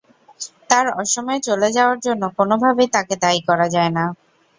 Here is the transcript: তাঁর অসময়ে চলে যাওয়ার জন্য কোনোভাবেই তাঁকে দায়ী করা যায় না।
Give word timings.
তাঁর 0.69 0.85
অসময়ে 1.01 1.39
চলে 1.47 1.69
যাওয়ার 1.71 1.97
জন্য 2.05 2.23
কোনোভাবেই 2.37 2.89
তাঁকে 2.95 3.15
দায়ী 3.23 3.41
করা 3.49 3.67
যায় 3.75 3.91
না। 3.97 4.05